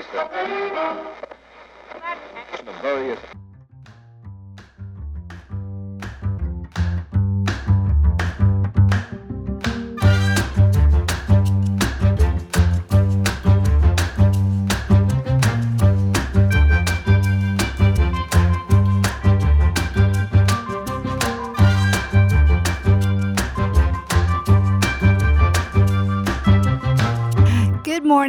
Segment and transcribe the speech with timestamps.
[0.00, 0.30] of
[2.64, 3.18] the various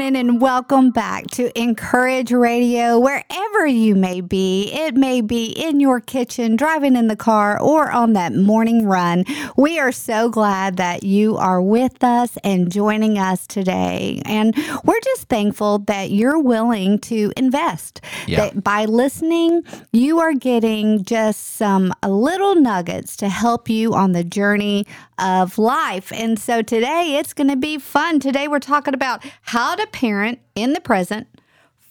[0.02, 4.72] morning and welcome back to inCourage Radio, wherever you may be.
[4.74, 9.26] It may be in your kitchen, driving in the car, or on that morning run.
[9.56, 14.24] We are so glad that you are with us and joining us today.
[14.26, 18.02] And we're just thankful that you're willing to invest.
[18.26, 18.50] Yeah.
[18.50, 24.14] That by listening, you are getting just some uh, little nuggets to help you on
[24.14, 24.88] the journey
[25.22, 26.12] of life.
[26.12, 28.20] And so today it's going to be fun.
[28.20, 31.28] Today we're talking about how to parent in the present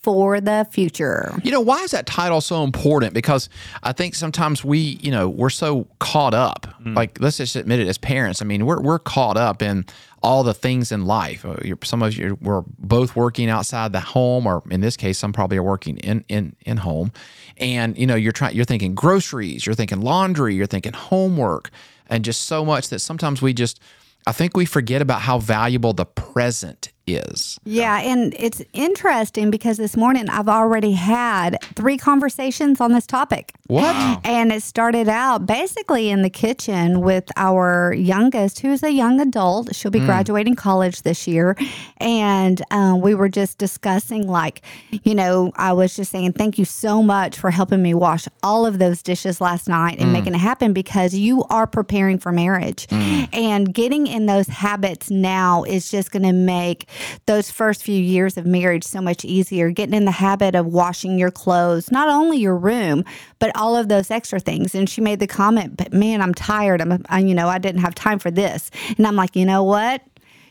[0.02, 1.38] for the future.
[1.44, 3.12] You know, why is that title so important?
[3.12, 3.50] Because
[3.82, 6.66] I think sometimes we, you know, we're so caught up.
[6.82, 8.40] Like, let's just admit it as parents.
[8.40, 9.84] I mean, we're, we're caught up in
[10.22, 11.44] all the things in life.
[11.44, 15.18] Uh, you're- Some of you were both working outside the home, or in this case,
[15.18, 17.12] some probably are working in, in, in home.
[17.58, 21.70] And, you know, you're trying, you're thinking groceries, you're thinking laundry, you're thinking homework,
[22.10, 23.80] and just so much that sometimes we just,
[24.26, 27.58] I think we forget about how valuable the present is.
[27.64, 33.52] Yeah, and it's interesting because this morning I've already had three conversations on this topic.
[33.66, 33.94] What?
[34.26, 39.74] And it started out basically in the kitchen with our youngest, who's a young adult.
[39.74, 40.06] She'll be hmm.
[40.06, 41.56] graduating college this year.
[41.98, 44.62] And um, we were just discussing, like,
[45.04, 48.66] you know, I was just saying, thank you so much for helping me wash all
[48.66, 50.12] of those dishes last night and hmm.
[50.14, 52.86] making it happen because you are preparing for marriage.
[52.90, 53.24] Hmm.
[53.32, 56.88] And getting in those habits now is just going to make
[57.26, 59.70] those first few years of marriage so much easier.
[59.70, 63.04] Getting in the habit of washing your clothes, not only your room,
[63.38, 64.74] but all of those extra things.
[64.74, 66.80] And she made the comment, but man, I'm tired.
[66.80, 68.70] I'm, I, you know, I didn't have time for this.
[68.96, 70.02] And I'm like, you know what?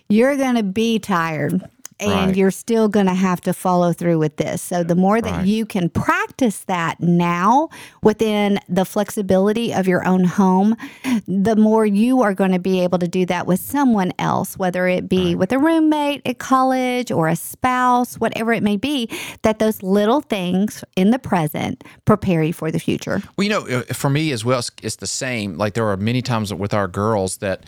[0.10, 1.64] You're to be tired.
[2.00, 2.36] And Right.
[2.36, 4.62] you're still going to have to follow through with this.
[4.62, 5.46] So, the more that Right.
[5.46, 7.70] you can practice that now
[8.04, 10.76] within the flexibility of your own home,
[11.28, 14.88] the more you are going to be able to do that with someone else, whether
[14.88, 19.10] it be with a roommate at college or a spouse, whatever it may be,
[19.42, 23.22] that those little things in the present prepare you for the future.
[23.38, 25.58] Well, you know, uh, for me as well, it's the same.
[25.58, 27.66] Like there are many times with our girls that,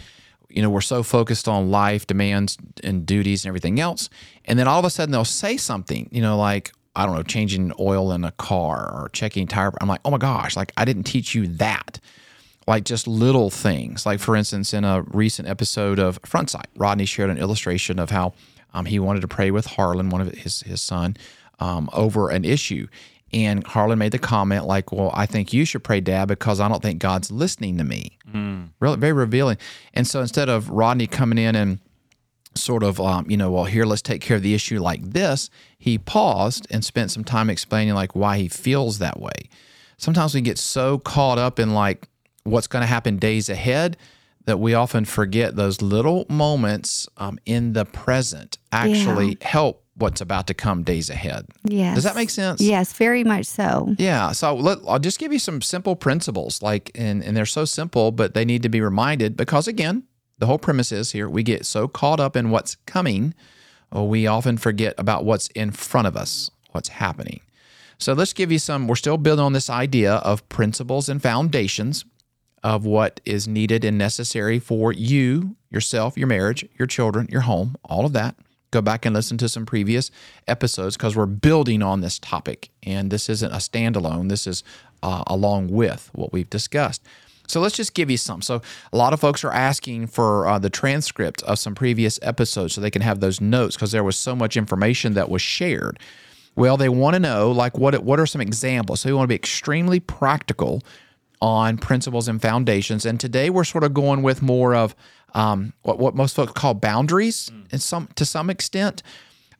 [0.54, 4.10] you know, we're so focused on life demands and duties and everything else,
[4.46, 7.24] and then all of a sudden they'll say something, you know, like I don't know,
[7.24, 9.72] changing oil in a car or checking tire.
[9.80, 12.00] I'm like, oh my gosh, like I didn't teach you that.
[12.68, 14.06] Like just little things.
[14.06, 18.34] Like for instance, in a recent episode of Frontsight, Rodney shared an illustration of how
[18.74, 21.18] um, he wanted to pray with Harlan, one of his his son,
[21.60, 22.88] um, over an issue.
[23.34, 26.68] And Harlan made the comment like, "Well, I think you should pray, Dad, because I
[26.68, 28.18] don't think God's listening to me."
[28.80, 29.58] Really, very revealing.
[29.94, 31.80] And so instead of Rodney coming in and
[32.56, 35.50] sort of, um, you know, well, here, let's take care of the issue like this,
[35.78, 39.50] he paused and spent some time explaining like why he feels that way.
[39.98, 42.08] Sometimes we get so caught up in like
[42.44, 43.98] what's going to happen days ahead
[44.46, 50.48] that we often forget those little moments um, in the present actually help what's about
[50.48, 51.46] to come days ahead.
[51.64, 51.96] Yes.
[51.96, 52.60] Does that make sense?
[52.60, 53.96] Yes, very much so.
[53.98, 54.32] Yeah.
[54.32, 58.12] So let, I'll just give you some simple principles, like, and, and they're so simple,
[58.12, 60.04] but they need to be reminded because, again,
[60.40, 63.34] the whole premise is here we get so caught up in what's coming,
[63.96, 67.42] uh, we often forget about what's in front of us, what's happening.
[68.00, 72.04] So let's give you some, we're still building on this idea of principles and foundations
[72.64, 77.76] of what is needed and necessary for you, yourself, your marriage, your children, your home,
[77.86, 78.36] all of that.
[78.72, 80.12] Go back and listen to some previous
[80.48, 82.70] episodes because we're building on this topic.
[82.84, 84.64] And this isn't a standalone, this is
[85.04, 87.02] uh, along with what we've discussed.
[87.48, 88.42] So let's just give you some.
[88.42, 88.62] So
[88.94, 92.82] a lot of folks are asking for uh, the transcript of some previous episodes so
[92.82, 96.00] they can have those notes because there was so much information that was shared.
[96.56, 99.02] Well, they want to know like what what are some examples.
[99.02, 100.82] So we want to be extremely practical
[101.42, 103.06] on principles and foundations.
[103.06, 104.96] And today we're sort of going with more of
[105.34, 109.04] um, what what most folks call boundaries, in some to some extent.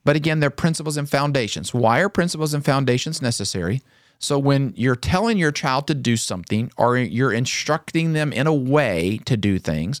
[0.04, 1.72] But again, they're principles and foundations.
[1.72, 3.82] Why are principles and foundations necessary?
[4.18, 8.54] So when you're telling your child to do something, or you're instructing them in a
[8.54, 10.00] way to do things,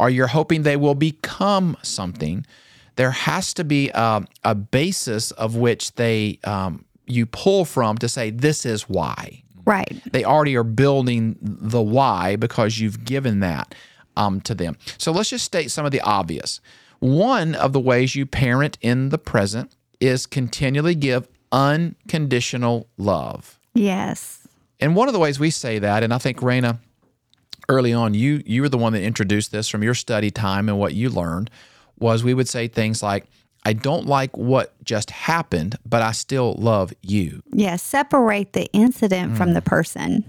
[0.00, 2.44] or you're hoping they will become something,
[2.96, 8.08] there has to be a, a basis of which they um, you pull from to
[8.08, 10.02] say this is why Right.
[10.12, 13.74] they already are building the why because you've given that
[14.16, 14.76] um, to them.
[14.98, 16.60] So let's just state some of the obvious.
[17.00, 23.58] One of the ways you parent in the present is continually give unconditional love.
[23.74, 24.46] Yes.
[24.80, 26.78] And one of the ways we say that, and I think Raina,
[27.68, 30.78] early on, you you were the one that introduced this from your study time and
[30.78, 31.50] what you learned,
[31.98, 33.26] was we would say things like,
[33.64, 37.42] I don't like what just happened, but I still love you.
[37.52, 37.82] Yes.
[37.82, 39.54] Separate the incident from Mm.
[39.54, 40.24] the person.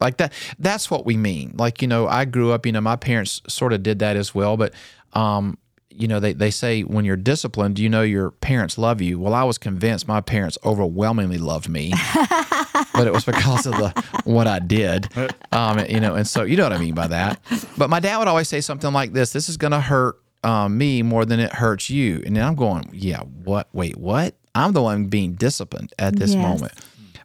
[0.00, 1.54] Like that that's what we mean.
[1.56, 4.34] Like, you know, I grew up, you know, my parents sort of did that as
[4.34, 4.72] well, but
[5.14, 5.58] um
[5.90, 9.18] you know, they, they say when you're disciplined, you know your parents love you.
[9.18, 11.92] Well, I was convinced my parents overwhelmingly loved me,
[12.94, 15.08] but it was because of the what I did,
[15.52, 16.14] um, you know.
[16.14, 17.40] And so you know what I mean by that.
[17.76, 20.78] But my dad would always say something like this: "This is going to hurt um,
[20.78, 23.68] me more than it hurts you." And then I'm going, "Yeah, what?
[23.72, 24.36] Wait, what?
[24.54, 26.42] I'm the one being disciplined at this Yes.
[26.42, 26.72] moment."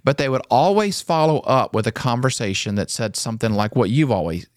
[0.04, 4.12] But they would always follow up with a conversation that said something like what you've
[4.12, 4.48] always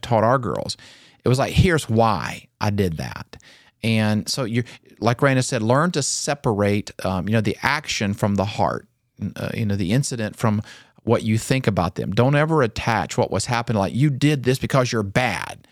[0.00, 0.76] taught our girls.
[1.24, 3.36] It was like, here's why I did that.
[3.82, 4.64] And so you,
[4.98, 8.88] like Raina said, learn to separate, um, you know, the action from the heart,
[9.36, 10.62] uh, you know, the incident from
[11.02, 12.12] what you think about them.
[12.12, 15.68] Don't ever attach what was happening like you did this because you're bad.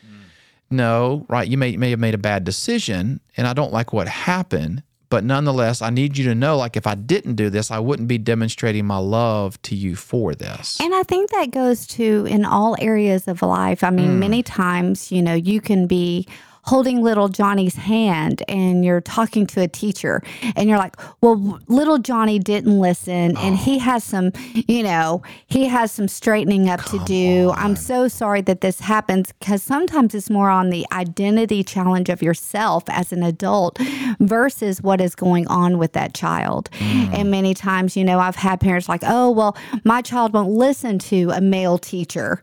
[0.71, 1.47] No, right?
[1.47, 4.83] You may may have made a bad decision, and I don't like what happened.
[5.13, 8.09] But nonetheless, I need you to know, like, if I didn't do this, I wouldn't
[8.09, 10.79] be demonstrating my love to you for this.
[10.81, 13.85] And I think that goes to in all areas of life.
[13.85, 13.95] I Mm.
[13.97, 16.27] mean, many times, you know, you can be
[16.65, 20.23] holding little Johnny's hand and you're talking to a teacher
[20.55, 23.81] and you're like, well, little Johnny didn't listen and he oh.
[23.81, 27.53] has some, you know, he has some straightening up to do.
[27.57, 32.23] I'm so sorry that this happens because sometimes it's more on the identity challenge of
[32.23, 33.79] yourself as an adult
[34.21, 36.71] versus what is going on with that child.
[36.73, 37.15] Mm.
[37.15, 40.99] And many times, you know, I've had parents like, oh, well, my child won't listen
[41.01, 42.41] to a male teacher.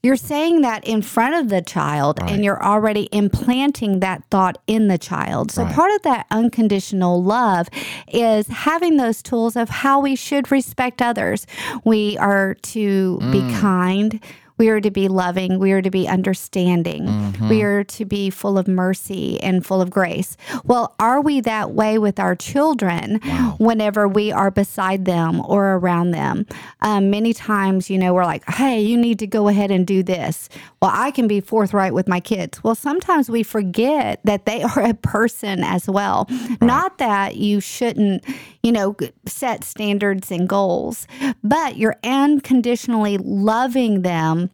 [0.00, 2.30] You're saying that in front of the child Right.
[2.30, 5.50] and you're already implanting that thought in the child.
[5.50, 5.74] So, Right.
[5.74, 7.68] part of that unconditional love
[8.06, 11.46] is having those tools of how we should respect others.
[11.84, 13.60] We are to be Mm.
[13.60, 14.20] kind.
[14.58, 15.58] We are to be loving.
[15.58, 17.06] We are to be understanding.
[17.06, 17.48] Mm-hmm.
[17.48, 20.36] We are to be full of mercy and full of grace.
[20.64, 23.20] Well, are we that way with our children
[23.58, 26.46] whenever we are beside them or around them?
[26.82, 30.02] Um, many times, you know, we're like, hey, you need to go ahead and do
[30.02, 30.48] this.
[30.82, 32.62] Well, I can be forthright with my kids.
[32.62, 36.28] Well, sometimes we forget that they are a person as well.
[36.60, 38.24] Not that you shouldn't,
[38.62, 38.96] you know,
[39.26, 41.06] set standards and goals,
[41.42, 44.50] but you're unconditionally loving them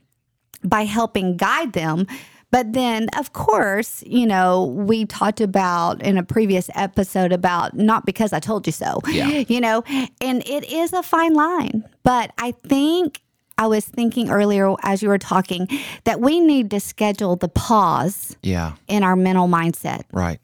[0.62, 2.06] by helping guide them.
[2.50, 8.06] But then, of course, you know, we talked about in a previous episode about not
[8.06, 9.28] because I told you so, Yeah.
[9.48, 9.82] you know,
[10.20, 11.84] and it is a fine line.
[12.04, 13.22] But I think
[13.58, 15.68] I was thinking earlier as you were talking
[16.04, 20.40] that we need to schedule the pause yeah, in our mental mindset right.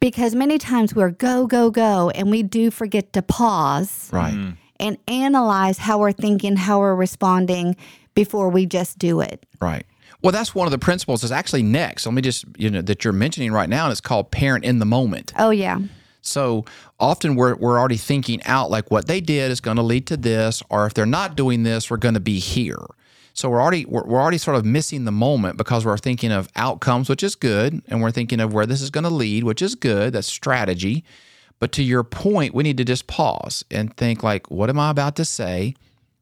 [0.00, 4.34] Because many times we're go, go, go, and we do forget to pause Right.
[4.34, 4.56] Mm.
[4.78, 7.76] and analyze how we're thinking, how we're responding
[8.14, 9.44] before we just do it.
[9.60, 9.84] Right.
[10.22, 12.06] Well, that's one of the principles is actually next.
[12.06, 14.78] Let me just, you know, that you're mentioning right now, and it's called parent in
[14.78, 15.32] the moment.
[15.38, 15.78] Oh, yeah.
[16.22, 16.64] So
[16.98, 20.16] often we're, we're already thinking out like what they did is going to lead to
[20.16, 22.78] this, or if they're not doing this, we're going to be here.
[23.36, 26.48] So we're already we're, we're already sort of missing the moment because we're thinking of
[26.56, 29.60] outcomes, which is good, and we're thinking of where this is going to lead, which
[29.60, 30.14] is good.
[30.14, 31.04] That's strategy.
[31.58, 34.90] But to your point, we need to just pause and think like, what am I
[34.90, 35.74] about to say?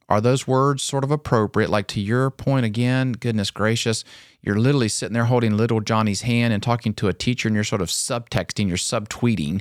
[0.08, 1.70] Are those words sort of appropriate?
[1.70, 4.04] Like to your point again, goodness gracious,
[4.42, 7.64] you're literally sitting there holding little Johnny's hand and talking to a teacher, and you're
[7.64, 9.60] sort of subtexting, you're subtweeting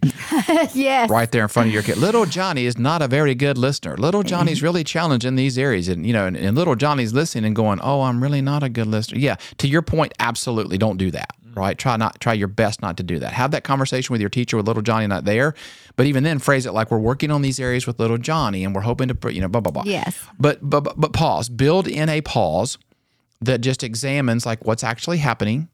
[0.76, 1.10] yes.
[1.10, 1.98] right there in front of your kid.
[1.98, 3.96] Little Johnny is not a very good listener.
[3.96, 7.46] Little Johnny's really challenged in these areas, and you know, and, and little Johnny's listening
[7.46, 10.98] and going, "Oh, I'm really not a good listener." Yeah, to your point, absolutely, don't
[10.98, 11.34] do that.
[11.54, 11.60] Mm-hmm.
[11.60, 11.78] Right?
[11.78, 13.34] Try not try your best not to do that.
[13.34, 15.54] Have that conversation with your teacher with little Johnny not there,
[15.96, 18.74] but even then, phrase it like we're working on these areas with little Johnny, and
[18.76, 19.84] we're hoping to, put, you know, blah blah blah.
[19.86, 20.20] Yes.
[20.40, 21.50] But but but, pause.
[21.50, 22.78] Build in a pause
[23.42, 25.70] that just examines like what's actually happening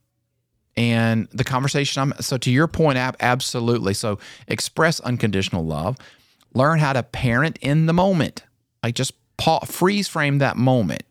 [0.75, 5.97] and the conversation I'm so to your point ab, absolutely so express unconditional love
[6.53, 8.43] learn how to parent in the moment
[8.83, 11.03] like just pa- freeze frame that moment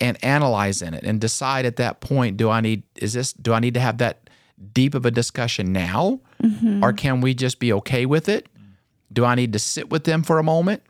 [0.00, 3.52] and analyze in it and decide at that point do I need is this do
[3.52, 4.30] I need to have that
[4.72, 6.20] deep of a discussion now?
[6.42, 6.82] Mm-hmm.
[6.82, 8.48] Or can we just be okay with it?
[9.12, 10.82] Do I need to sit with them for a moment?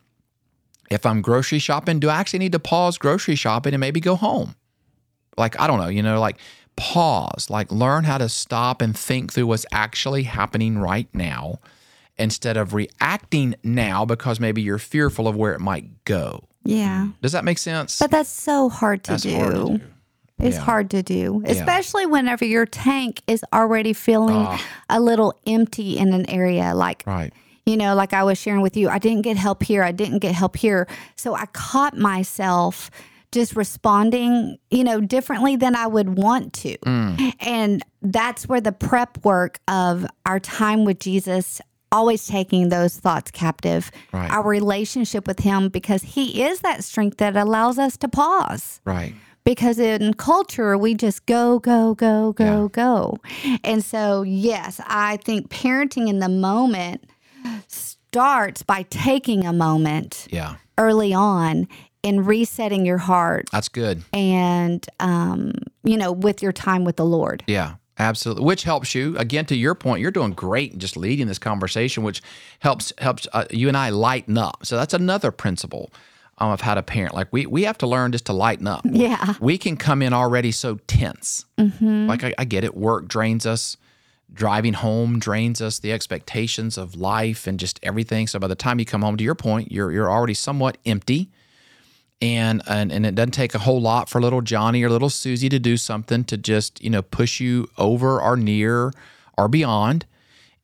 [0.90, 4.16] If I'm grocery shopping do I actually need to pause grocery shopping and maybe go
[4.16, 4.54] home?
[5.36, 6.38] Like I don't know, you know, like
[6.76, 11.58] pause, like learn how to stop and think through what's actually happening right now
[12.18, 16.48] instead of reacting now because maybe you're fearful of where it might go.
[16.68, 17.08] Yeah.
[17.22, 17.98] Does that make sense?
[17.98, 19.37] But that's so hard to do.
[19.37, 19.80] hard to do.
[20.40, 20.62] It's Yeah.
[20.62, 24.62] hard to do, especially whenever your tank is already feeling ah.
[24.88, 26.75] a little empty in an area.
[26.75, 27.32] Like, Right.
[27.66, 29.82] you know, like I was sharing with you, I didn't get help here.
[29.82, 30.87] I didn't get help here.
[31.16, 32.90] So I caught myself
[33.32, 36.78] just responding, you know, differently than I would want to.
[36.78, 37.34] Mm.
[37.40, 41.60] And that's where the prep work of our time with Jesus,
[41.90, 44.30] always taking those thoughts captive, Right.
[44.30, 49.14] our relationship with Him, because He is that strength that allows us to pause Right.
[49.45, 52.68] because in culture we just go go go go Yeah.
[52.71, 53.18] go
[53.64, 57.04] and so yes i think parenting in the moment
[57.66, 60.57] starts by taking a moment Yeah.
[60.76, 61.68] early on
[62.04, 64.02] and resetting your heart That's good.
[64.12, 65.52] and um,
[65.85, 68.45] you know with your time with the lord Yeah, absolutely.
[68.45, 70.00] Which helps you again to your point.
[70.00, 72.23] You're doing great just leading this conversation, which
[72.61, 74.64] helps helps uh, you and I lighten up.
[74.64, 75.90] So that's another principle
[76.38, 77.14] um, of how to parent.
[77.14, 78.83] Like we we have to learn just to lighten up.
[78.85, 81.45] yeah We can come in already so tense.
[81.57, 82.76] Like I, I get it.
[82.76, 83.76] Work drains us.
[84.33, 85.78] Driving home drains us.
[85.78, 88.26] The expectations of life and just everything.
[88.26, 91.31] So by the time you come home, to your point, you're you're already somewhat empty
[92.20, 95.48] and, and and it doesn't take a whole lot for little Johnny or little Susie
[95.48, 98.92] to do something to just you know push you over or near
[99.37, 100.04] or beyond.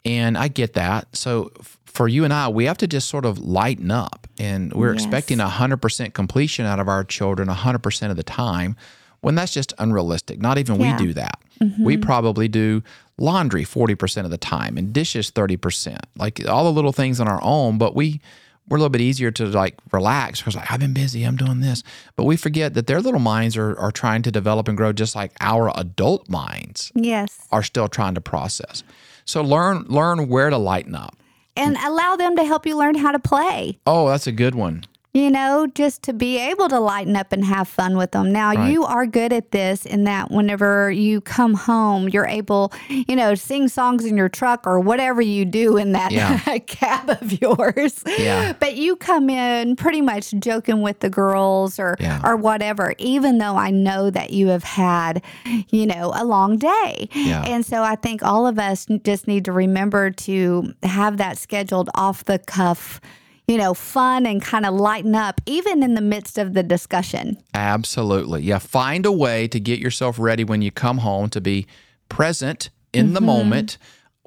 [0.05, 1.15] And I get that.
[1.17, 4.73] So f- for you and I, we have to just sort of lighten up, and
[4.73, 5.05] we're Yes.
[5.05, 8.77] expecting hundred percent completion out of our children hundred percent of the time,
[9.21, 10.41] when that's just unrealistic.
[10.41, 10.97] Not even Yeah.
[10.99, 11.39] we do that.
[11.61, 12.03] We mm-hmm.
[12.03, 12.83] probably do
[13.17, 17.21] laundry forty percent of the time and dishes thirty percent, like all the little things
[17.21, 17.79] on our own.
[17.79, 18.21] But we
[18.69, 21.61] we're a little bit easier to like relax because like, I've been busy, I'm doing
[21.61, 21.83] this.
[22.17, 25.15] But we forget that their little minds are, are trying to develop and grow just
[25.15, 28.83] like our adult minds yes are still trying to process.
[29.27, 31.15] So learn learn where to lighten up.
[31.57, 34.85] and allow them to help you learn how to play Oh, that's a good one.
[35.15, 38.33] You know, just to be able to lighten up and have fun with them.
[38.33, 38.73] Now, Right.
[38.73, 43.37] you are good at this in that whenever you come home, you're able, you know,
[43.37, 46.39] sing songs in your truck or whatever you do in that Yeah.
[46.67, 48.03] cab of yours.
[48.19, 48.55] Yeah.
[48.59, 52.21] But you come in pretty much joking with the girls or Yeah.
[52.25, 55.23] or whatever, even though I know that you have had,
[55.71, 57.09] you know, a long day.
[57.15, 57.43] Yeah.
[57.47, 61.89] And so I think all of us just need to remember to have that scheduled
[61.95, 63.01] off the cuff
[63.47, 67.37] you know, fun and kind of lighten up, even in the midst of the discussion.
[67.53, 68.43] Absolutely.
[68.43, 68.59] Yeah.
[68.59, 71.67] Find a way to get yourself ready when you come home to be
[72.09, 73.27] present in the mm-hmm.
[73.27, 73.79] moment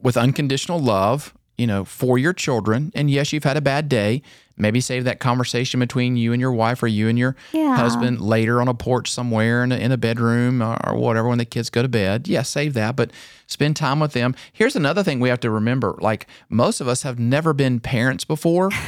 [0.01, 2.91] with unconditional love, you know, for your children.
[2.93, 4.21] And yes, you've had a bad day.
[4.57, 7.75] Maybe save that conversation between you and your wife or you and your Yeah.
[7.77, 11.45] husband later on a porch somewhere in a, in a bedroom or, whatever when the
[11.45, 12.27] kids go to bed.
[12.27, 13.11] Yeah, save that, but
[13.45, 14.35] spend time with them.
[14.51, 18.23] Here's another thing we have to remember like, most of us have never been parents
[18.25, 18.71] before.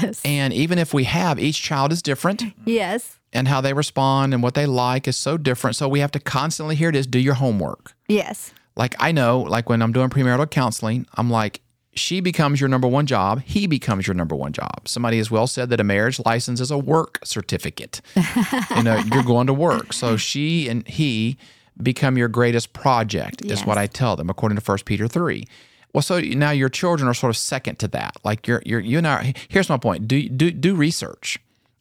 [0.00, 0.20] Yes.
[0.24, 3.18] And even if we have, each child is different Yes.
[3.32, 5.74] and how they respond and what they like is so different.
[5.74, 7.94] So we have to constantly hear it is do your homework.
[8.06, 8.52] Yes.
[8.76, 11.62] Like I know, like when I'm doing premarital counseling, I'm like,
[11.98, 14.86] she becomes your number one job, he becomes your number one job.
[14.86, 18.00] Somebody has well said that a marriage license is a work certificate.
[18.76, 19.92] you know, you're going to work.
[19.92, 21.36] So she and he
[21.82, 25.46] become your greatest project, is what I tell them, according to 1 Peter 3.
[25.92, 28.16] Well, so now your children are sort of second to that.
[28.24, 31.38] Like you're, you're, you know, here's my point: do do do research,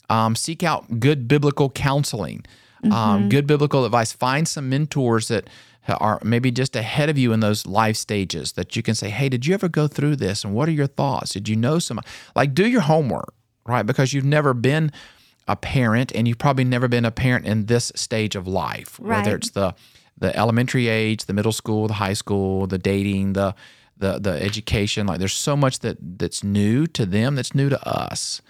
[0.09, 2.45] um, seek out good biblical counseling,
[2.91, 4.13] um, good biblical advice.
[4.13, 5.49] Find some mentors that
[5.95, 9.29] are maybe just ahead of you in those life stages that you can say, "Hey,
[9.29, 10.43] did you ever go through this?
[10.43, 11.31] And what are your thoughts?
[11.33, 11.99] Did you know some?"
[12.35, 13.33] Like, do your homework,
[13.65, 13.85] right?
[13.85, 14.91] Because you've never been
[15.47, 19.17] a parent, and you've probably never been a parent in this stage of life, Right.
[19.23, 19.73] whether it's the
[20.19, 23.55] the elementary age, the middle school, the high school, the dating, the
[23.97, 25.07] the the education.
[25.07, 28.41] Like there's so much that that's new to them that's new to us.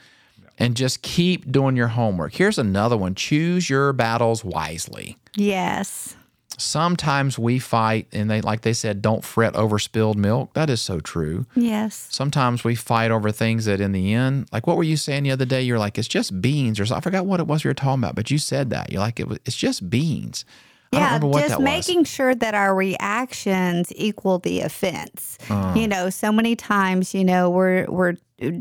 [0.59, 2.33] And just keep doing your homework.
[2.33, 3.13] Here's another one.
[3.13, 5.15] Choose your battles wisely.
[5.35, 6.15] Yes.
[6.59, 10.53] Sometimes we fight and they like they said don't fret over spilled milk.
[10.53, 11.45] That is so true.
[11.55, 12.07] Yes.
[12.09, 15.31] Sometimes we fight over things that in the end, like what were you saying the
[15.31, 15.61] other day?
[15.61, 17.01] You're like, it's just beans or something.
[17.01, 18.91] I forgot what it was you were talking about, but you said that.
[18.91, 20.45] You're like, it was, it's just beans.
[20.93, 21.65] I don't Yeah, what just that was.
[21.65, 25.37] making sure that our reactions equal the offense.
[25.49, 25.73] Uh.
[25.75, 28.15] You know, so many times, you know, we're we're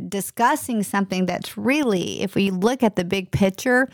[0.09, 3.89] discussing something that's really, if we look at the big picture,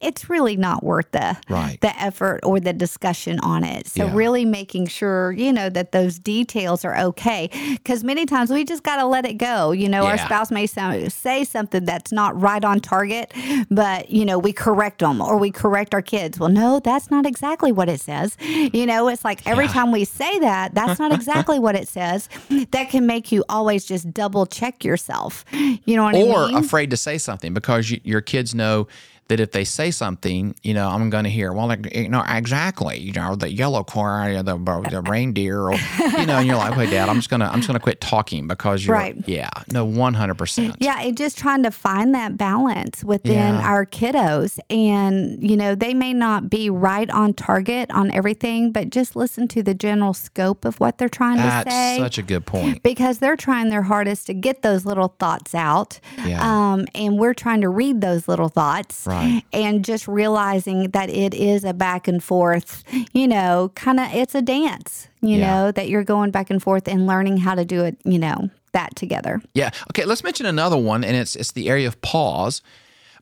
[0.00, 1.78] it's really not worth the Right.
[1.80, 3.86] the effort or the discussion on it.
[3.88, 4.10] So Yeah.
[4.14, 7.48] really making sure, you know, that those details are okay
[7.84, 9.72] cuz many times we just got to let it go.
[9.72, 13.32] You know, our spouse may say something that's not right on target,
[13.70, 16.38] but you know, we correct them or we correct our kids.
[16.38, 18.36] Well, no, that's not exactly what it says.
[18.40, 19.72] You know, it's like every Yeah.
[19.72, 22.28] time we say that, that's not exactly what it says.
[22.72, 25.44] That can make you always just double check yourself.
[25.52, 26.56] You know what or I mean?
[26.58, 28.86] afraid to say something because you, your kids know
[29.28, 32.24] that if they say something, you know, I'm going to hear, well, like, you know,
[32.28, 36.76] exactly, you know, the yellow car, the, the reindeer, or, you know, and you're like,
[36.76, 39.16] wait, Dad, I'm just gonna I'm just gonna quit talking because you're, Right.
[39.26, 40.34] yeah, no, 100.
[40.38, 43.60] percent Yeah, and just trying to find that balance within Yeah.
[43.62, 44.58] our kiddos.
[44.70, 49.48] And, you know, they may not be right on target on everything, but just listen
[49.48, 51.98] to the general scope of what they're trying to That's say.
[51.98, 52.82] such a good point.
[52.82, 55.98] because they're trying their hardest to get those little thoughts out.
[56.24, 56.40] Yeah.
[56.42, 59.04] Um, and we're trying to read those little thoughts.
[59.06, 59.15] Right.
[59.52, 62.82] And just realizing that it is a back and forth,
[63.12, 65.46] you know, kind of, it's a dance, you Yeah.
[65.46, 68.50] know, that you're going back and forth and learning how to do it, you know,
[68.72, 69.40] that together.
[69.54, 69.70] Yeah.
[69.90, 70.04] Okay.
[70.04, 72.62] Let's mention another one, and it's it's the area of pause.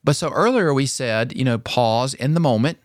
[0.02, 2.78] But so earlier we said, you know, pause in the moment,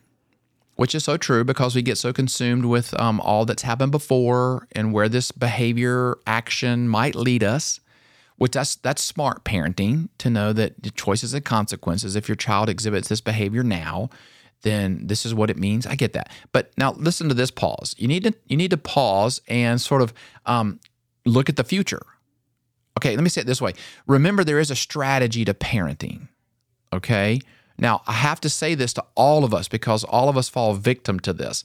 [0.75, 4.67] which is so true because we get so consumed with um, all that's happened before
[4.71, 7.79] and where this behavior action might lead us.
[8.39, 12.15] Which that's that's smart parenting to know that the choices and consequences.
[12.15, 14.09] If your child exhibits this behavior now,
[14.61, 15.85] then this is what it means.
[15.85, 16.31] I get that.
[16.51, 17.95] But now listen to this pause.
[17.97, 20.13] You need to you need to pause and sort of
[20.45, 20.79] um,
[21.25, 22.01] look at the future.
[22.97, 23.73] Okay, let me say it this way.
[24.07, 26.27] Remember, there is a strategy to parenting.
[26.91, 27.39] Okay.
[27.77, 30.73] Now, I have to say this to all of us because all of us fall
[30.73, 31.63] victim to this.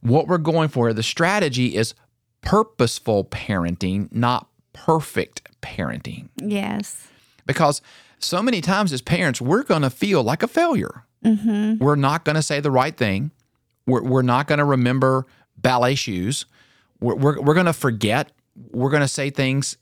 [0.00, 1.94] What we're going for, the strategy is
[2.40, 6.28] purposeful parenting, not perfect parenting.
[6.36, 7.08] Yes.
[7.46, 7.82] Because
[8.18, 11.04] so many times as parents, we're going to feel like a failure.
[11.24, 11.82] Mm-hmm.
[11.82, 13.30] We're not going to say the right thing.
[13.86, 15.26] We're, we're not going to remember
[15.56, 16.46] ballet shoes.
[17.00, 18.32] We're, we're, we're going to forget.
[18.72, 19.76] We're going to say things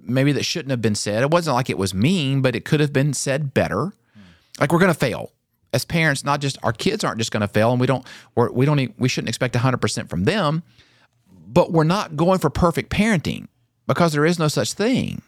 [0.00, 1.22] maybe that shouldn't have been said.
[1.22, 3.92] It wasn't like it was mean, but it could have been said better.
[4.14, 4.20] Hmm.
[4.60, 5.32] Like we're going to fail
[5.72, 6.24] as parents.
[6.24, 8.94] Not just our kids aren't just going to fail, and we don't we're, we don't
[8.98, 10.62] we shouldn't expect hundred percent from them.
[11.30, 13.48] But we're not going for perfect parenting
[13.88, 15.22] because there is no such thing.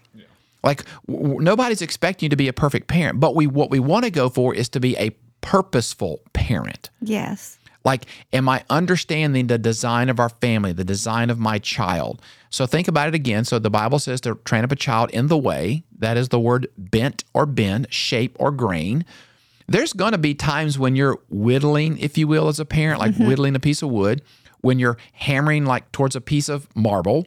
[0.63, 3.81] Like w- w- nobody's expecting you to be a perfect parent, but we what we
[3.81, 6.91] want to go for is to be a purposeful parent.
[7.01, 7.59] Yes.
[7.83, 12.21] Like, am I understanding the design of our family, the design of my child?
[12.51, 13.47] So think about it again.
[13.47, 15.85] So the Bible says to train up a child in the way.
[15.99, 19.07] That is the word bent or bend, shape or grain.
[19.67, 23.13] There's going to be times when you're whittling, if you will, as a parent, like
[23.13, 23.29] mm-hmm.
[23.29, 24.21] whittling a piece of wood,
[24.61, 27.27] when you're hammering like towards a piece of marble,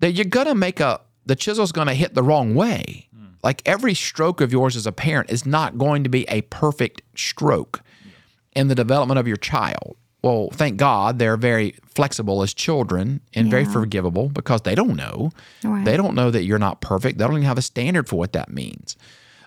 [0.00, 3.08] that you're going to make a, the chisel's going to hit the wrong way.
[3.14, 3.26] Hmm.
[3.42, 7.02] Like every stroke of yours as a parent is not going to be a perfect
[7.14, 7.82] stroke
[8.54, 9.96] in the development of your child.
[10.22, 15.30] Well, thank God they're very flexible as children and very forgivable because they don't know.
[15.62, 15.84] Right.
[15.84, 17.18] They don't know that you're not perfect.
[17.18, 18.96] They don't even have a standard for what that means.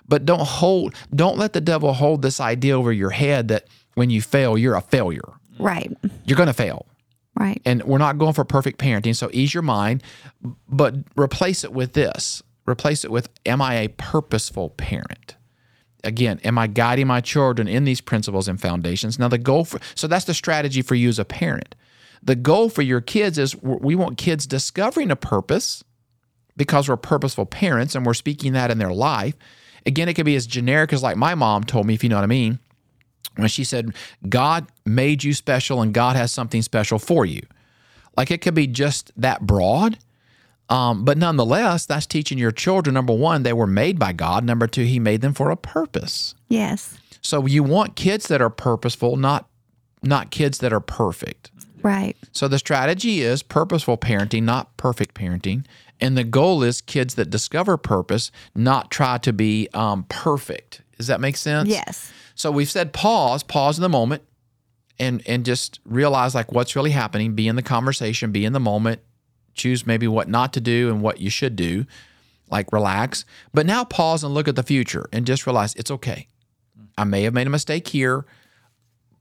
[0.07, 4.09] But don't hold don't let the devil hold this idea over your head that when
[4.09, 5.33] you fail, you're a failure.
[5.59, 5.91] Right.
[6.23, 6.85] You're going to fail.
[7.39, 7.61] Right.
[7.65, 10.03] And we're not going for perfect parenting, so ease your mind,
[10.67, 12.43] but replace it with this.
[12.67, 15.37] Replace it with am I a purposeful parent?
[16.03, 19.17] Again, am I guiding my children in these principles and foundations?
[19.17, 21.75] Now, the goal for so that's the strategy for you as a parent.
[22.21, 25.83] The goal for your kids is we want kids discovering a purpose
[26.57, 29.35] because we're purposeful parents and we're speaking that in their life.
[29.85, 32.17] Again, it could be as generic as like my mom told me, if you know
[32.17, 32.59] what I mean,
[33.35, 33.93] when she said,
[34.27, 37.41] God made you special and God has something special for you.
[38.17, 39.97] Like it could be just that broad.
[40.69, 44.43] Um, but nonetheless, that's teaching your children number one, they were made by God.
[44.43, 46.35] Number two, He made them for a purpose.
[46.47, 46.97] Yes.
[47.21, 49.47] So you want kids that are purposeful, not
[50.01, 51.51] not kids that are perfect.
[51.81, 52.15] Right.
[52.31, 55.65] So the strategy is purposeful parenting, not perfect parenting.
[55.99, 60.81] And the goal is kids that discover purpose, not try to be um, perfect.
[60.99, 61.69] Does that make sense?
[61.69, 62.11] Yes.
[62.35, 64.21] So we've said pause, pause in the moment,
[64.99, 67.33] and and just realize like what's really happening.
[67.33, 69.01] Be in the conversation, be in the moment.
[69.53, 71.85] Choose maybe what not to do and what you should do.
[72.51, 76.27] Like relax, but now pause and look at the future and just realize it's okay.
[76.97, 78.25] I may have made a mistake here,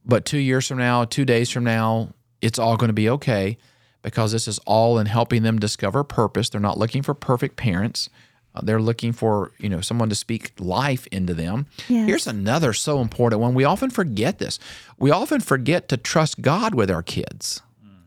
[0.03, 2.09] but two years from now, two days from now,
[2.41, 3.57] it's all going to be okay
[4.01, 6.49] because this is all in helping them discover purpose.
[6.49, 8.09] They're not looking for perfect parents.
[8.55, 11.67] Uh, they're looking for you know someone to speak life into them.
[11.87, 12.07] Yes.
[12.07, 13.53] Here's another so important one.
[13.53, 14.59] We often forget this.
[14.97, 17.61] We often forget to trust God with our kids.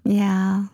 [0.05, 0.67] Yeah.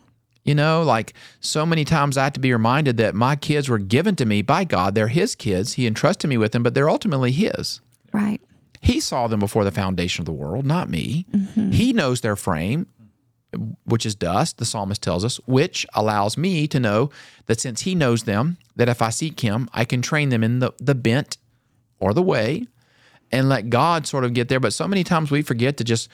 [0.44, 3.78] You know, like so many times I have to be reminded that my kids were
[3.78, 4.94] given to me by God.
[4.94, 5.74] They're His kids.
[5.74, 7.82] He entrusted me with them, but they're ultimately His.
[8.12, 8.40] Right.
[8.80, 11.26] He saw them before the foundation of the world, not me.
[11.72, 12.86] He knows their frame,
[13.84, 17.10] which is dust, the psalmist tells us, which allows me to know
[17.46, 20.58] that since he knows them, that if I seek him, I can train them in
[20.58, 21.38] the, the bent
[21.98, 22.66] or the way
[23.32, 24.60] and let God sort of get there.
[24.60, 26.08] But so many times we forget to just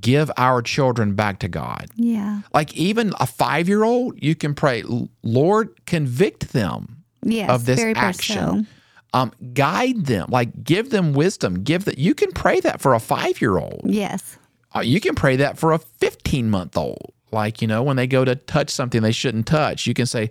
[0.00, 1.86] give our children back to God.
[1.96, 2.42] Yeah.
[2.54, 4.84] Like even a five year old, you can pray,
[5.22, 7.50] Lord, convict them Yes.
[7.50, 8.66] of this very action.
[8.66, 8.72] so.
[9.14, 11.62] Um, guide them, like give them wisdom.
[11.64, 13.80] Give that you can pray that for a five year old.
[13.84, 14.36] Yes.
[14.74, 17.12] Uh, you can pray that for a 15 month old.
[17.30, 20.30] Like, you know, when they go to touch something they shouldn't touch, you can say,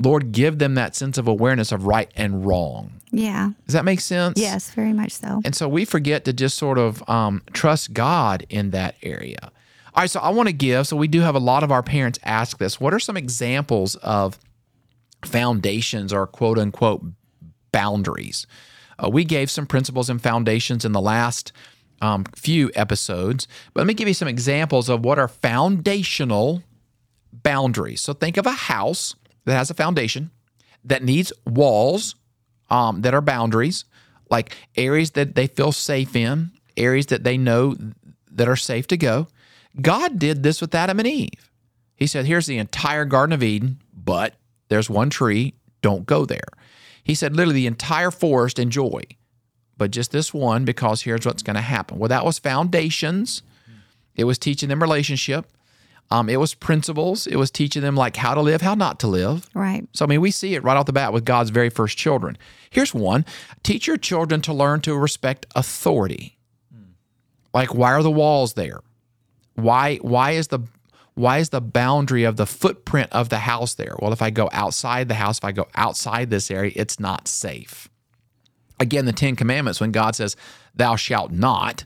[0.00, 3.00] Lord, give them that sense of awareness of right and wrong.
[3.12, 3.50] Yeah.
[3.66, 4.40] Does that make sense?
[4.40, 5.40] Yes, very much so.
[5.44, 9.52] And so we forget to just sort of um, trust God in that area.
[9.94, 10.86] All right, so I want to give.
[10.86, 12.80] So we do have a lot of our parents ask this.
[12.80, 14.38] What are some examples of
[15.24, 17.04] foundations or quote unquote
[17.70, 18.46] boundaries?
[18.98, 21.52] Uh, we gave some principles and foundations in the last
[22.02, 26.62] um, few episodes, but let me give you some examples of what are foundational
[27.32, 28.02] boundaries.
[28.02, 29.14] So think of a house
[29.46, 30.30] that has a foundation
[30.84, 32.16] that needs walls
[32.68, 33.84] um, that are boundaries,
[34.30, 37.76] like areas that they feel safe in, areas that they know
[38.30, 39.28] that are safe to go.
[39.80, 41.50] God did this with Adam and Eve.
[41.94, 44.34] He said, Here's the entire Garden of Eden, but
[44.68, 46.48] there's one tree, don't go there.
[47.04, 49.02] He said, literally, the entire forest enjoy,
[49.82, 51.98] but just this one, because here's what's going to happen.
[51.98, 53.42] Well, that was foundations,
[54.14, 55.44] it was teaching them relationship.
[56.08, 57.26] Um, it was principles.
[57.26, 59.50] It was teaching them like how to live, how not to live.
[59.54, 59.88] Right.
[59.92, 62.38] So I mean, we see it right off the bat with God's very first children.
[62.70, 63.24] Here's one:
[63.64, 66.38] teach your children to learn to respect authority.
[67.52, 68.82] Like, why are the walls there?
[69.56, 70.60] Why why is the
[71.14, 73.96] why is the boundary of the footprint of the house there?
[73.98, 77.26] Well, if I go outside the house, if I go outside this area, it's not
[77.26, 77.88] safe.
[78.82, 80.36] Again, the Ten Commandments, when God says,
[80.74, 81.84] "Thou shalt not,"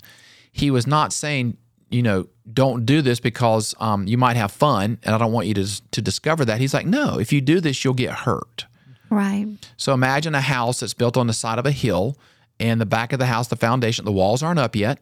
[0.56, 1.58] He was not saying,
[1.90, 5.46] you know, don't do this because um, you might have fun, and I don't want
[5.46, 6.60] you to to discover that.
[6.60, 8.64] He's like, no, if you do this, you'll get hurt.
[9.10, 9.48] Right.
[9.76, 12.16] So imagine a house that's built on the side of a hill,
[12.58, 14.98] and the back of the house, the foundation, the walls aren't up yet.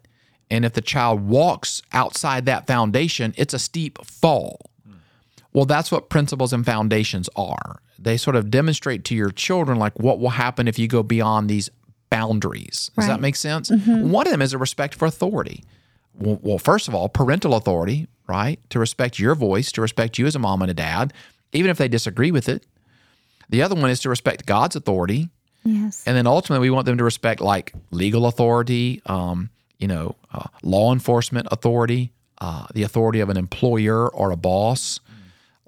[0.50, 4.58] And if the child walks outside that foundation, it's a steep fall.
[5.52, 7.80] Well, that's what principles and foundations are.
[7.96, 11.48] They sort of demonstrate to your children like what will happen if you go beyond
[11.48, 11.70] these
[12.14, 12.90] boundaries.
[12.96, 13.70] Does that make sense?
[13.70, 15.64] One of them is a respect for authority.
[16.14, 18.58] Well, well, first of all, parental authority, right?
[18.70, 21.12] To respect your voice, to respect you as a mom and a dad,
[21.52, 22.64] even if they disagree with it.
[23.50, 25.28] The other one is to respect God's authority.
[25.64, 26.04] Yes.
[26.06, 30.48] And then ultimately, we want them to respect like legal authority, um, you know, uh,
[30.62, 35.00] law enforcement authority, uh, the authority of an employer or a boss,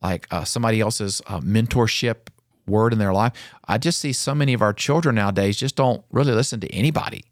[0.02, 2.28] like uh, somebody else's uh, mentorship
[2.66, 3.32] word in their life.
[3.66, 7.24] I just see so many of our children nowadays just don't really listen to anybody,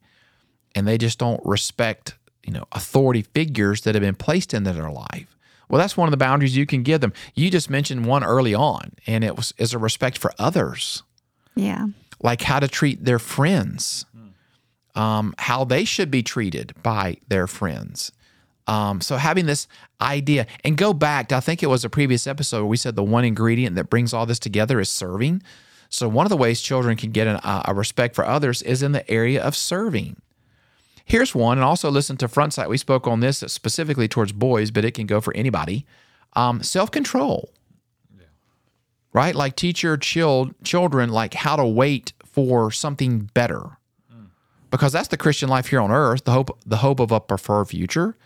[0.75, 4.91] and they just don't respect, you know, authority figures that have been placed into their
[4.91, 5.37] life.
[5.69, 7.13] Well, that's one of the boundaries you can give them.
[7.35, 11.03] You just mentioned one early on, and it was is a respect for others
[11.55, 11.87] yeah.
[12.23, 14.07] like how to treat their friends,
[14.95, 18.13] um, how they should be treated by their friends.
[18.67, 19.69] Um, so having this
[20.01, 22.97] idea and go back to I think it was a previous episode where we said
[22.97, 25.43] the one ingredient that brings all this together is serving.
[25.91, 28.83] So one of the ways children can get an, a a respect for others is
[28.83, 30.17] in the area of serving.
[31.05, 32.71] Here's one, and also listen to Frontside.
[32.71, 35.85] We spoke on this specifically towards boys, but it can go for anybody.
[36.33, 37.51] Um, Self control
[39.15, 39.35] right?
[39.35, 43.79] Like teach your chil- children like how to wait for something better.
[44.71, 47.67] Because that's the Christian life here on earth, the hope the hope of a preferred
[47.67, 48.17] future.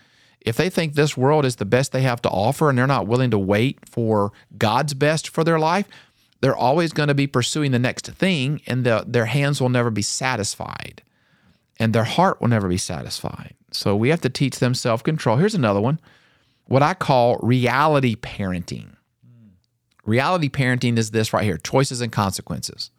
[0.41, 3.07] If they think this world is the best they have to offer and they're not
[3.07, 5.87] willing to wait for God's best for their life,
[6.41, 9.91] they're always going to be pursuing the next thing and the, their hands will never
[9.91, 11.03] be satisfied
[11.79, 13.55] and their heart will never be satisfied.
[13.73, 15.37] So we have to teach them self-control.
[15.37, 16.01] Here's another one.
[16.67, 18.95] What I call reality parenting.
[20.05, 22.91] Reality parenting is this right here choices and consequences.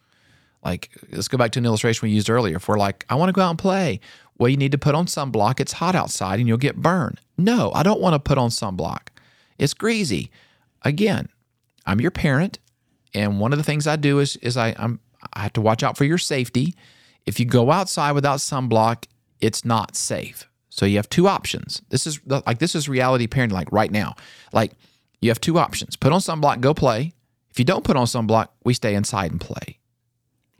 [0.63, 2.57] Like, let's go back to an illustration we used earlier.
[2.57, 3.99] If we're like, I want to go out and play,
[4.39, 5.59] well, you need to put on sunblock.
[5.59, 7.19] It's hot outside and you'll get burned.
[7.37, 9.09] No, I don't want to put on sunblock.
[9.57, 10.31] It's greasy.
[10.83, 11.27] Again,
[11.85, 12.57] I'm your parent,
[13.13, 15.01] and one of the things I do is is I I'm
[15.33, 16.73] I have to watch out for your safety.
[17.25, 19.05] If you go outside without sunblock,
[19.41, 20.47] it's not safe.
[20.69, 21.81] So you have two options.
[21.89, 24.15] This is like this is reality parenting like right now.
[24.53, 24.71] Like
[25.19, 25.97] you have two options.
[25.97, 27.13] Put on sunblock, go play.
[27.51, 29.78] If you don't put on sunblock, we stay inside and play.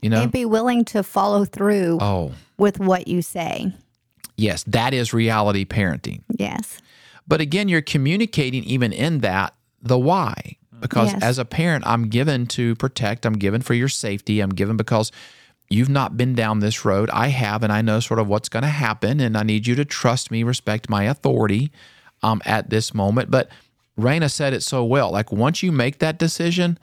[0.02, 0.22] You know?
[0.22, 3.72] And be willing to follow through Oh, with what you say.
[4.36, 6.22] yes, that is reality parenting.
[6.38, 6.78] Yes.
[7.28, 10.56] But again, you're communicating even in that the why.
[10.80, 11.22] Because Yes.
[11.22, 15.12] as a parent, I'm given to protect, I'm given for your safety, I'm given because
[15.68, 17.10] you've not been down this road.
[17.10, 19.74] I have, and I know sort of what's going to happen, and I need you
[19.76, 21.70] to trust me, respect my authority
[22.22, 23.30] um, at this moment.
[23.30, 23.48] But
[23.98, 25.10] Raina said it so well.
[25.10, 26.78] Like once you make that decision,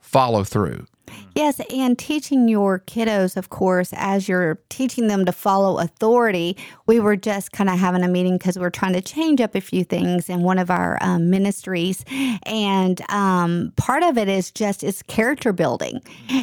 [0.00, 0.86] follow through.
[1.34, 6.56] Yes, and teaching your kiddos, of course, as you're teaching them to follow authority.
[6.86, 9.60] We were just kind of having a meeting because we're trying to change up a
[9.60, 12.04] few things in one of our um, ministries,
[12.44, 16.00] and um, part of it is just it's character building,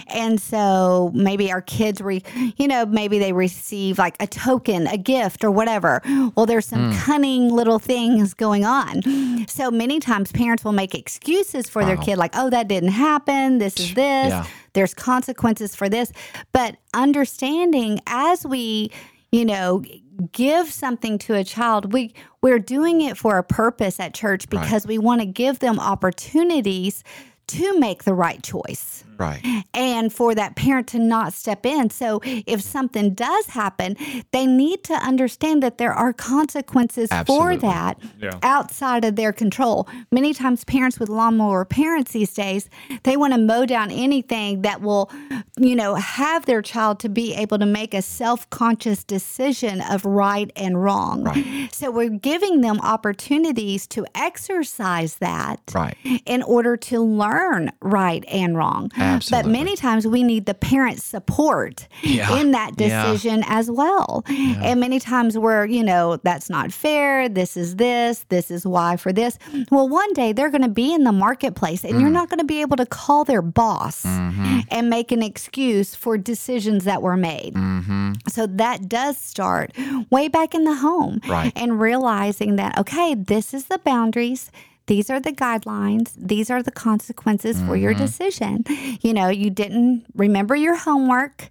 [0.07, 2.23] and so maybe our kids, re,
[2.57, 6.01] you know, maybe they receive like a token, a gift, or whatever.
[6.35, 9.01] Well, there's some cunning little things going on.
[9.47, 13.59] So many times parents will make excuses for their kid, like, "Oh, that didn't happen.
[13.59, 14.45] This is this." Yeah.
[14.73, 16.11] There's consequences for this.
[16.53, 18.91] But understanding as we
[19.31, 19.83] you know
[20.31, 24.85] give something to a child we we're doing it for a purpose at church because
[24.85, 27.03] we want to give them opportunities
[27.47, 29.41] to make the right choice Right.
[29.73, 31.89] and for that parent to not step in.
[31.89, 33.97] So if something does happen,
[34.31, 37.55] they need to understand that there are consequences Absolutely.
[37.57, 38.39] for that Yeah.
[38.43, 39.87] outside of their control.
[40.11, 42.69] Many times parents with lawnmower parents these days,
[43.03, 45.11] they want to mow down anything that will,
[45.57, 50.51] you know, have their child to be able to make a self-conscious decision of right
[50.55, 51.27] and wrong.
[51.71, 55.95] So we're giving them opportunities to exercise that Right.
[56.25, 58.89] in order to learn right and wrong.
[58.95, 59.08] Absolutely.
[59.29, 62.37] But many times we need the parent support Yeah.
[62.39, 62.87] in that Yeah.
[63.11, 64.23] decision as well.
[64.27, 67.29] And many times we're, you know, that's not fair.
[67.29, 68.25] This is this.
[68.29, 69.37] This is why for this.
[69.71, 72.01] Well, one day they're going to be in the marketplace and Mm.
[72.01, 74.59] you're not going to be able to call their boss Mm-hmm.
[74.71, 77.53] and make an excuse for decisions that were made.
[77.55, 78.13] Mm-hmm.
[78.27, 79.71] So that does start
[80.09, 81.19] way back in the home.
[81.27, 81.51] Right.
[81.55, 84.51] And realizing that, okay, this is the boundaries.
[84.89, 86.11] These are the guidelines.
[86.17, 88.05] These are the consequences for your Mm-hmm.
[88.05, 88.63] decision.
[89.05, 91.49] You know, you didn't remember your homework.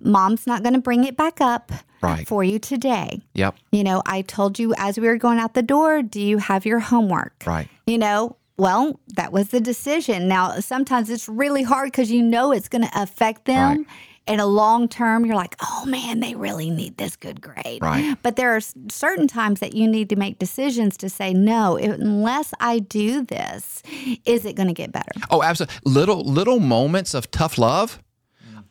[0.00, 1.72] Mom's not going to bring it back up
[2.02, 2.26] Right.
[2.26, 3.22] for you today.
[3.34, 3.54] Yep.
[3.72, 6.66] You know, I told you as we were going out the door, do you have
[6.66, 7.44] your homework?
[7.46, 7.68] Right.
[7.86, 10.28] You know, well, that was the decision.
[10.28, 13.78] Now, sometimes it's really hard because you know it's going to affect them.
[13.78, 13.86] Right.
[14.26, 17.82] In a long term, you're like, oh man, they really need this good grade.
[17.82, 18.16] Right.
[18.22, 22.54] But there are certain times that you need to make decisions to say, no, unless
[22.60, 23.82] I do this,
[24.24, 25.10] is it going to get better?
[25.30, 25.74] Oh, absolutely.
[25.84, 28.00] Little little moments of tough love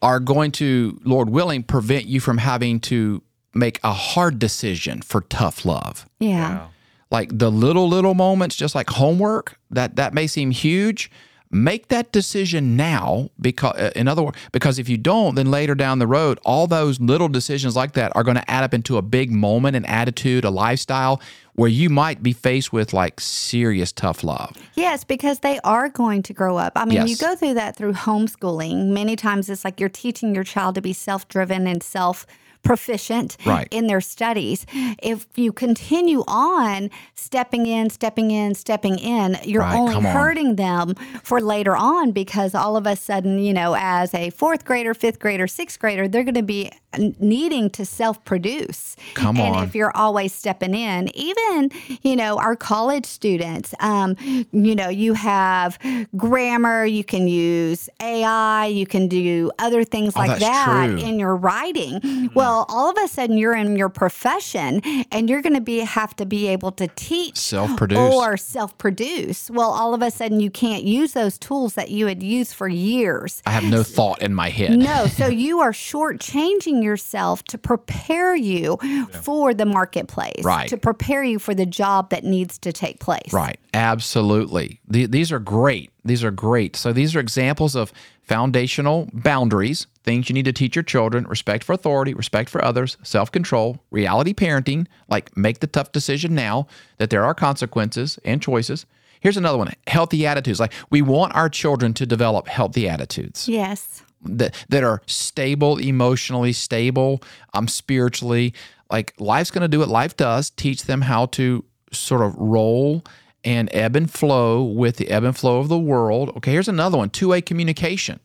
[0.02, 3.22] are going to, Lord willing, prevent you from having to
[3.54, 6.08] make a hard decision for tough love.
[6.20, 6.68] Yeah.
[7.12, 11.12] Like the little little moments, just like homework, that that may seem huge.
[11.52, 15.74] Make that decision now because, uh, in other words, because if you don't, then later
[15.74, 18.98] down the road, all those little decisions like that are going to add up into
[18.98, 21.20] a big moment, an attitude, a lifestyle
[21.54, 24.56] where you might be faced with like serious tough love.
[24.76, 26.74] Yes, because they are going to grow up.
[26.76, 28.90] I mean, you go through that through homeschooling.
[28.90, 32.28] Many times it's like you're teaching your child to be self driven and self
[32.64, 33.68] proficient Right.
[33.72, 34.66] in their studies.
[35.02, 40.04] If you continue on stepping in, stepping in, stepping in, you're Right, only on.
[40.04, 44.66] hurting them for later on because all of a sudden, you know, as a fourth
[44.66, 46.72] grader, fifth grader, sixth grader, they're going to be
[47.20, 48.96] needing to self produce.
[49.14, 49.46] Come on.
[49.46, 49.64] and on.
[49.64, 54.16] if you're always stepping in, even, you know, our college students, um,
[54.52, 55.78] you know, you have
[56.18, 60.98] grammar, you can use AI, you can do other things like Oh, that's that true.
[60.98, 62.30] in your writing.
[62.34, 64.82] Well, all of a sudden you're in your profession
[65.12, 67.98] and you're going to be have to be able to teach Self-produce.
[68.14, 69.50] or self-produce.
[69.52, 72.68] Well, all of a sudden you can't use those tools that you had used for
[72.68, 73.42] years.
[73.46, 74.78] I have no thought in my head.
[74.78, 78.78] No, so you are shortchanging yourself to prepare you
[79.24, 80.70] for the marketplace, Right.
[80.70, 83.32] To prepare you for the job that needs to take place.
[83.34, 83.60] Right.
[83.74, 84.80] Absolutely.
[84.88, 85.92] The- these are great.
[86.06, 86.76] These are great.
[86.76, 87.92] So these are examples of
[88.24, 92.98] foundational boundaries, things you need to teach your children respect for authority, respect for others,
[93.04, 98.42] self control, reality parenting, like make the tough decision now that there are consequences and
[98.42, 98.86] choices.
[99.20, 100.60] Here's another one healthy attitudes.
[100.60, 104.04] Like we want our children to develop healthy attitudes Yes.
[104.24, 107.22] that that are stable emotionally stable
[107.54, 108.54] um spiritually
[108.92, 113.04] like life's going to do what life does teach them how to sort of roll
[113.44, 116.30] and ebb and flow with the ebb and flow of the world.
[116.38, 118.20] Okay here's another one two-way communication.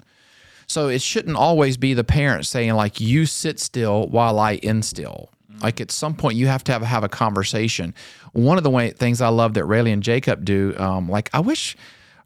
[0.67, 5.31] So it shouldn't always be the parent saying like you sit still while i instill
[5.63, 7.95] like at some point you have to have, have a conversation.
[8.33, 11.41] One of the way, things i love that rayleigh and jacob do um, like i
[11.41, 11.77] wish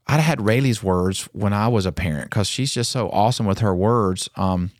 [0.09, 3.59] I'd had Rayleigh's words when I was a parent because she's just so awesome with
[3.59, 4.31] her words.
[4.37, 4.70] Um,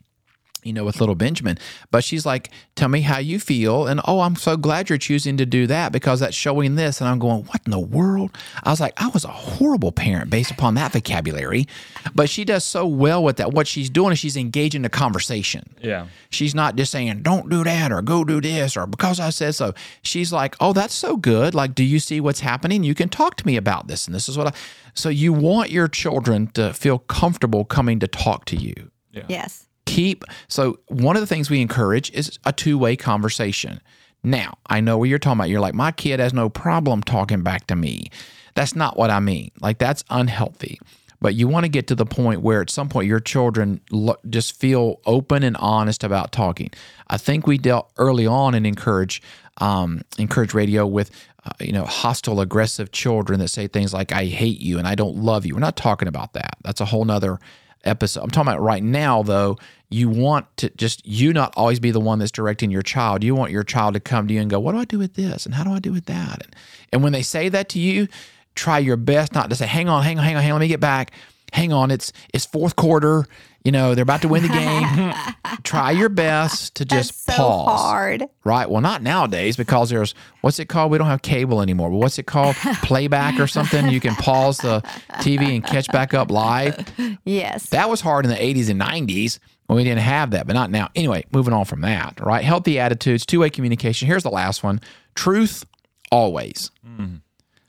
[0.69, 1.57] you know, with little Benjamin.
[1.89, 3.87] But she's like, tell me how you feel.
[3.87, 7.01] And oh, I'm so glad you're choosing to do that because that's showing this.
[7.01, 8.37] And I'm going, what in the world?
[8.63, 11.65] I was like, I was a horrible parent based upon that vocabulary.
[12.13, 13.51] But she does so well with that.
[13.51, 15.75] What she's doing is she's engaging the conversation.
[15.81, 16.05] Yeah.
[16.29, 19.55] She's not just saying, don't do that or go do this or because I said
[19.55, 19.73] so.
[20.03, 21.55] She's like, oh, that's so good.
[21.55, 22.83] Like, do you see what's happening?
[22.83, 24.05] You can talk to me about this.
[24.05, 24.53] And this is what I.
[24.93, 28.91] So you want your children to feel comfortable coming to talk to you
[29.27, 29.67] Yes.
[29.89, 33.81] Keep so one of the things we encourage is a two-way conversation.
[34.23, 35.49] Now i know what you're talking about.
[35.49, 38.09] You're like my kid has no problem talking back to me.
[38.55, 39.51] That's not what i mean.
[39.61, 40.79] Like that's unhealthy.
[41.21, 44.15] But you want to get to the point where at some point your children lo-
[44.29, 46.69] just feel open and honest about talking.
[47.07, 49.21] I think we dealt early on and encourage
[49.57, 51.11] um, inCourage Radio with
[51.45, 54.95] uh, you know hostile aggressive children that say things like i hate you and i
[54.95, 55.55] don't love you.
[55.55, 56.57] We're not talking about that.
[56.63, 57.39] That's a whole nother
[57.83, 58.21] episode.
[58.21, 59.57] I'm talking about right now, though.
[59.89, 63.23] You want to just you not always be the one that's directing your child.
[63.23, 65.15] You want your child to come to you and go, "What do I do with
[65.15, 65.45] this?
[65.45, 66.55] And how do I do with that?" And,
[66.93, 68.07] and when they say that to you,
[68.55, 70.59] try your best not to say, "Hang on, hang on, hang on, hang on.
[70.59, 71.11] Let me get back.
[71.53, 71.91] Hang on.
[71.91, 73.25] It's it's fourth quarter.
[73.65, 75.13] You know they're about to win the game.
[75.63, 77.79] try your best to just That's so pause.
[77.79, 78.23] hard.
[78.45, 78.69] Right.
[78.69, 80.91] Well, not nowadays because there's what's it called?
[80.91, 81.89] We don't have cable anymore.
[81.89, 82.55] But what's it called?
[82.83, 83.89] Playback or something?
[83.89, 84.81] You can pause the
[85.15, 86.87] TV and catch back up live.
[87.25, 87.69] Yes.
[87.69, 90.71] That was hard in the 80s and 90s when we didn't have that, but not
[90.71, 90.89] now.
[90.95, 92.43] Anyway, moving on from that, right?
[92.43, 94.07] Healthy attitudes, two way communication.
[94.07, 94.79] Here's the last one
[95.15, 95.65] truth
[96.11, 96.71] always.
[96.87, 97.21] Mm.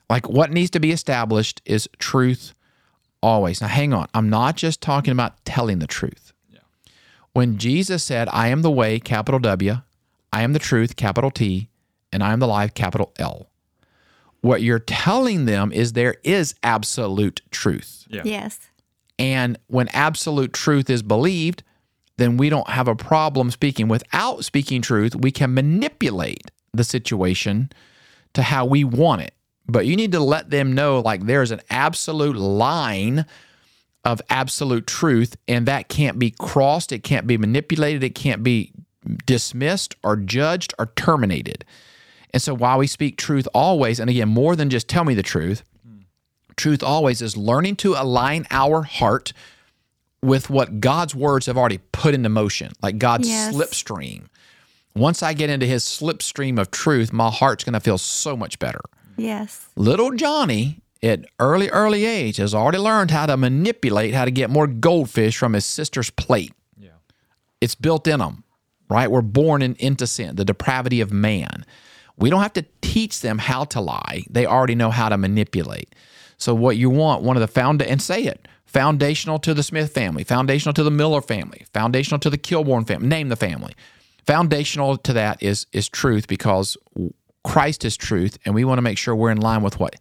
[0.08, 2.54] Like what needs to be established is truth
[3.22, 3.60] always.
[3.60, 4.08] Now, hang on.
[4.14, 6.32] I'm not just talking about telling the truth.
[7.32, 9.76] When Jesus said, I am the way, capital W,
[10.32, 11.68] I am the truth, capital T,
[12.12, 13.48] and I am the life, capital L.
[14.40, 18.06] What you're telling them is there is absolute truth.
[18.08, 18.22] Yeah.
[18.24, 18.58] Yes.
[19.18, 21.62] And when absolute truth is believed,
[22.16, 23.86] then we don't have a problem speaking.
[23.86, 27.70] Without speaking truth, we can manipulate the situation
[28.32, 29.34] to how we want it.
[29.70, 33.24] But you need to let them know like there's an absolute line
[34.04, 38.72] of absolute truth, and that can't be crossed, it can't be manipulated, it can't be
[39.26, 41.64] dismissed or judged or terminated.
[42.32, 45.22] And so while we speak truth always, and again, more than just tell me the
[45.22, 45.62] truth,
[46.56, 49.32] truth always is learning to align our heart
[50.22, 53.54] with what God's words have already put into motion, like God's Yes.
[53.54, 54.26] slipstream.
[54.94, 58.58] Once I get into his slipstream of truth, my heart's going to feel so much
[58.58, 58.80] better.
[59.20, 59.68] Yes.
[59.76, 64.50] Little Johnny, at early, early age, has already learned how to manipulate, how to get
[64.50, 66.52] more goldfish from his sister's plate.
[66.76, 66.90] Yeah.
[67.60, 68.44] It's built in them,
[68.88, 69.10] right?
[69.10, 71.64] We're born in, into sin, the depravity of man.
[72.16, 74.24] We don't have to teach them how to lie.
[74.28, 75.94] They already know how to manipulate.
[76.36, 79.92] So what you want, one of the found and say it, foundational to the Smith
[79.92, 83.74] family, foundational to the Miller family, foundational to the Kilborn family, name the family.
[84.26, 86.76] Foundational to that is is truth because
[87.44, 89.96] Christ is truth and we want to make sure we're in line with what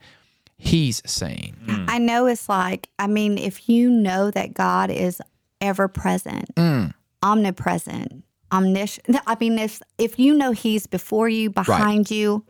[0.57, 1.55] he's saying.
[1.65, 1.85] Mm.
[1.87, 5.21] I know it's like, I mean, if you know that God is
[5.61, 6.93] ever present, mm.
[7.23, 12.45] omnipresent, omniscient, I mean, if, if you know He's before you, behind you,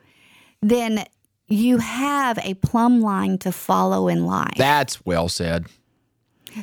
[0.62, 1.06] then
[1.48, 4.56] you have a plumb line to follow in life.
[4.58, 5.68] That's well said.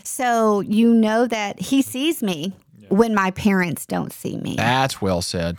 [0.04, 2.52] so you know that He sees me
[2.88, 4.56] when my parents don't see me.
[4.56, 5.58] That's well said.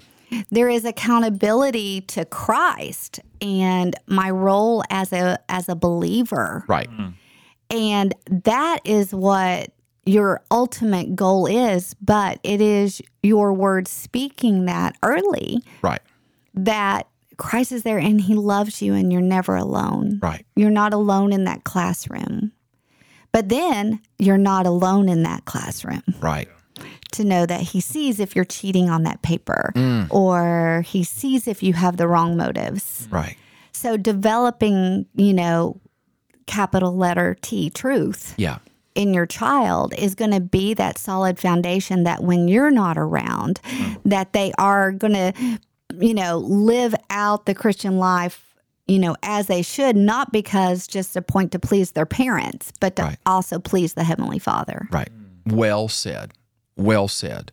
[0.51, 6.63] There is accountability to Christ and my role as a as a believer.
[6.67, 6.89] Right.
[6.89, 7.09] Hmm.
[7.69, 9.71] And that is what
[10.05, 15.99] your ultimate goal is, but it is your word speaking that early Right.
[16.53, 20.19] that Christ is there and he loves you and you're never alone.
[20.23, 20.45] Right.
[20.55, 22.53] You're not alone in that classroom.
[23.33, 26.47] But then you're not alone in that classroom Right.
[27.13, 30.07] To know that he sees if you're cheating on that paper mm.
[30.11, 33.07] or he sees if you have the wrong motives.
[33.11, 33.37] Right.
[33.71, 35.79] So developing, you know,
[36.45, 38.59] capital letter T truth Yeah.
[38.95, 43.61] in your child is going to be that solid foundation that when you're not around
[43.63, 43.99] mm.
[44.05, 45.59] that they are going to
[45.99, 48.55] you know live out the Christian life
[48.87, 52.95] you know as they should not because just a point to please their parents but
[52.95, 53.17] to Right.
[53.25, 54.87] also please the heavenly father.
[54.91, 55.09] Right.
[55.45, 56.33] Well said.
[56.77, 57.51] Well said.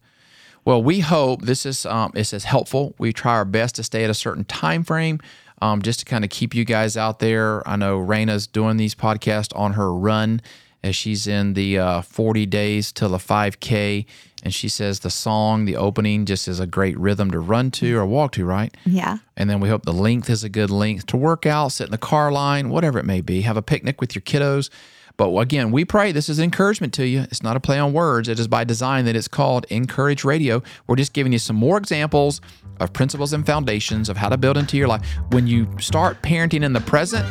[0.65, 2.95] Well, we hope this is um, this is helpful.
[2.99, 5.21] We try our best to stay at a certain time frame,
[5.61, 7.67] um, just to kind of keep you guys out there.
[7.69, 10.41] I know Raina's doing these podcasts on her run
[10.85, 14.05] as she's in the uh, 40 days till the 5K,
[14.43, 17.97] and she says the song, the opening, just is a great rhythm to run to
[17.97, 18.45] or walk to.
[18.45, 18.75] Right.
[18.85, 19.19] Yeah.
[19.35, 21.91] And then we hope the length is a good length to work out, sit in
[21.91, 24.69] the car line, whatever it may be, have a picnic with your kiddos.
[25.17, 27.21] But again, we pray this is encouragement to you.
[27.23, 28.29] It's not a play on words.
[28.29, 30.63] It is by design that it's called inCourage Radio.
[30.87, 32.41] We're just giving you some more examples
[32.81, 35.07] of principles and foundations of how to build into your life.
[35.31, 37.27] When you start parenting in the present,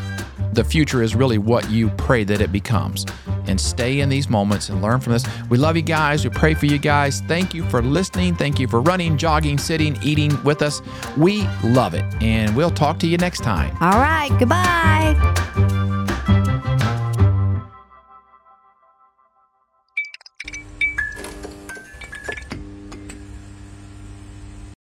[0.53, 3.05] the future is really what you pray that it becomes.
[3.47, 5.25] And stay in these moments and learn from this.
[5.49, 6.23] We love you guys.
[6.23, 7.21] We pray for you guys.
[7.21, 8.35] Thank you for listening.
[8.35, 10.81] Thank you for running, jogging, sitting, eating with us.
[11.17, 12.05] We love it.
[12.21, 13.75] And we'll talk to you next time.
[13.81, 14.29] All right.
[14.39, 15.51] Goodbye.